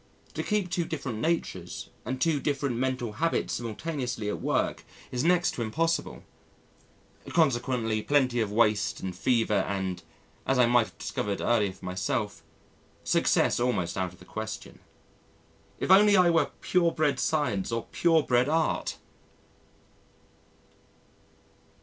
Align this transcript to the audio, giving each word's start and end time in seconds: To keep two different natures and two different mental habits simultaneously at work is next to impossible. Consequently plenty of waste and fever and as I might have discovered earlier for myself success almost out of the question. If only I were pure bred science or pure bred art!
To 0.33 0.41
keep 0.41 0.71
two 0.71 0.83
different 0.85 1.19
natures 1.19 1.91
and 2.05 2.19
two 2.19 2.39
different 2.39 2.75
mental 2.75 3.11
habits 3.11 3.53
simultaneously 3.53 4.29
at 4.29 4.41
work 4.41 4.83
is 5.11 5.23
next 5.23 5.51
to 5.51 5.61
impossible. 5.61 6.23
Consequently 7.29 8.01
plenty 8.01 8.39
of 8.41 8.51
waste 8.51 8.99
and 9.01 9.15
fever 9.15 9.53
and 9.67 10.01
as 10.47 10.57
I 10.57 10.65
might 10.65 10.87
have 10.87 10.97
discovered 10.97 11.39
earlier 11.39 11.71
for 11.71 11.85
myself 11.85 12.41
success 13.03 13.59
almost 13.59 13.95
out 13.95 14.11
of 14.11 14.17
the 14.17 14.25
question. 14.25 14.79
If 15.79 15.91
only 15.91 16.17
I 16.17 16.31
were 16.31 16.49
pure 16.61 16.91
bred 16.91 17.19
science 17.19 17.71
or 17.71 17.85
pure 17.91 18.23
bred 18.23 18.49
art! 18.49 18.97